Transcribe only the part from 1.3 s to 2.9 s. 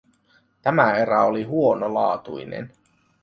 huonolaatuinen.